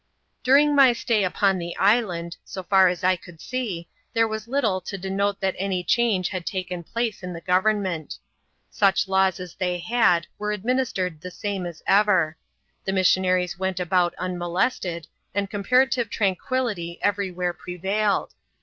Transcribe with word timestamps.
During 0.43 0.73
my 0.75 0.93
stay 0.93 1.23
upon 1.23 1.59
the 1.59 1.77
i^dand, 1.79 2.35
so 2.43 2.63
far 2.63 2.87
as 2.87 3.03
I 3.03 3.15
could 3.15 3.39
see, 3.39 3.87
there 4.13 4.27
was 4.27 4.47
little 4.47 4.81
to 4.81 4.97
denote 4.97 5.39
that 5.41 5.53
any 5.59 5.83
change 5.83 6.29
had 6.29 6.43
taken 6.43 6.81
place 6.81 7.21
intbe 7.21 7.37
i 7.37 7.39
government. 7.41 8.17
Such 8.71 9.07
laws 9.07 9.39
as 9.39 9.53
they 9.53 9.77
had 9.77 10.25
were 10.39 10.53
administered 10.53 11.21
the 11.21 11.29
same 11.29 11.67
as 11.67 11.83
ever; 11.85 12.35
the 12.83 12.93
missionaries 12.93 13.59
went 13.59 13.79
about 13.79 14.15
unmolested^ 14.17 15.05
and 15.35 15.51
comparative 15.51 16.09
tranquillity 16.09 16.97
everywhere 17.03 17.53
prevailed. 17.53 18.33